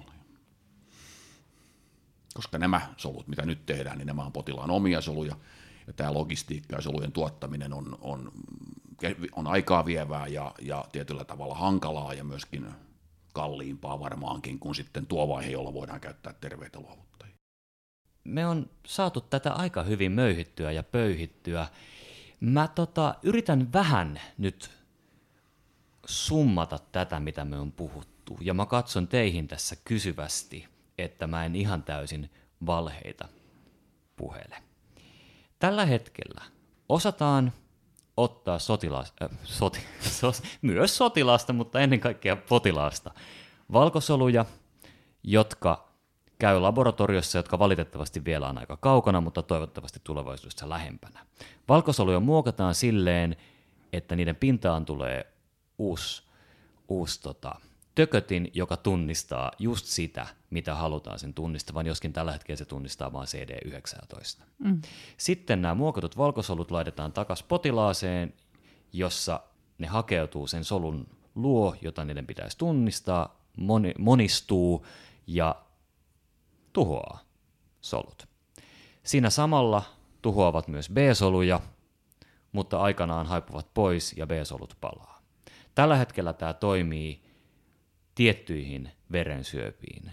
[2.33, 5.35] Koska nämä solut, mitä nyt tehdään, niin nämä on potilaan omia soluja,
[5.87, 8.31] ja tämä logistiikka ja solujen tuottaminen on, on,
[9.35, 12.67] on aikaa vievää ja, ja tietyllä tavalla hankalaa ja myöskin
[13.33, 17.08] kalliimpaa varmaankin kuin sitten tuo vaihe, jolla voidaan käyttää terveitä luovuttajia
[18.29, 21.67] me on saatu tätä aika hyvin möyhittyä ja pöyhittyä.
[22.39, 24.71] Mä tota, yritän vähän nyt
[26.05, 28.37] summata tätä, mitä me on puhuttu.
[28.41, 30.67] Ja mä katson teihin tässä kysyvästi,
[30.97, 32.29] että mä en ihan täysin
[32.65, 33.27] valheita
[34.15, 34.55] puhele.
[35.59, 36.41] Tällä hetkellä
[36.89, 37.53] osataan
[38.17, 39.79] ottaa sotilas, äh, soti,
[40.19, 43.11] sos, myös sotilasta, mutta ennen kaikkea potilaasta
[43.73, 44.45] valkosoluja,
[45.23, 45.88] jotka
[46.39, 51.25] käy laboratoriossa, jotka valitettavasti vielä on aika kaukana, mutta toivottavasti tulevaisuudessa lähempänä.
[51.67, 53.35] Valkosoluja muokataan silleen,
[53.93, 55.33] että niiden pintaan tulee
[55.77, 56.23] uusi,
[56.87, 57.55] uusi tota,
[57.95, 63.27] tökötin, joka tunnistaa just sitä, mitä halutaan sen tunnistavan, joskin tällä hetkellä se tunnistaa vain
[63.27, 64.43] CD19.
[64.59, 64.81] Mm.
[65.17, 68.33] Sitten nämä muokatut valkosolut laitetaan takaisin potilaaseen,
[68.93, 69.39] jossa
[69.77, 74.85] ne hakeutuu sen solun luo, jota niiden pitäisi tunnistaa, moni, monistuu
[75.27, 75.55] ja
[76.79, 77.19] tuhoaa
[77.81, 78.27] solut.
[79.03, 79.83] Siinä samalla
[80.21, 81.59] tuhoavat myös B-soluja,
[82.51, 85.21] mutta aikanaan haipuvat pois ja B-solut palaa.
[85.75, 87.23] Tällä hetkellä tämä toimii
[88.15, 90.11] tiettyihin verensyöpiin.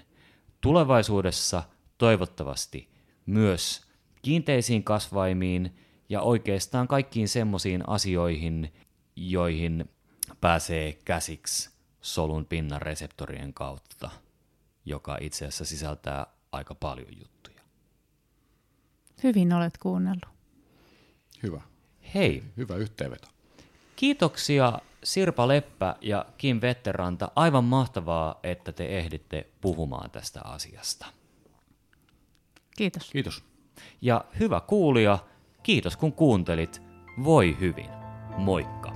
[0.61, 1.63] Tulevaisuudessa
[1.99, 2.91] toivottavasti
[3.27, 3.87] myös
[4.23, 8.75] kiinteisiin kasvaimiin ja oikeastaan kaikkiin semmoisiin asioihin,
[9.17, 9.91] joihin
[10.41, 14.11] pääsee käsiksi solun pinnan reseptorien kautta,
[14.85, 17.61] joka itse asiassa sisältää aika paljon juttuja.
[19.23, 20.29] Hyvin olet kuunnellut.
[21.43, 21.61] Hyvä.
[22.15, 22.43] Hei.
[22.57, 23.29] Hyvä yhteenveto.
[23.97, 27.31] Kiitoksia Sirpa Leppä ja Kim Vetteranta.
[27.37, 31.07] Aivan mahtavaa, että te ehditte puhumaan tästä asiasta.
[32.77, 33.11] Kiitos.
[33.11, 33.45] Kiitos.
[34.01, 35.19] Ja hyvä kuulija,
[35.63, 36.83] kiitos kun kuuntelit.
[37.25, 37.91] Voi hyvin.
[38.39, 38.96] Moikka.